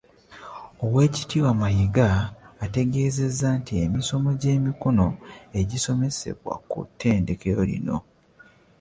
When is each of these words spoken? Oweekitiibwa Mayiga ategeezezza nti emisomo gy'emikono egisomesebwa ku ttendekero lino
Oweekitiibwa 0.83 1.51
Mayiga 1.61 2.07
ategeezezza 2.65 3.47
nti 3.59 3.73
emisomo 3.85 4.29
gy'emikono 4.41 5.07
egisomesebwa 5.59 6.53
ku 6.69 6.79
ttendekero 6.87 7.61
lino 7.71 7.97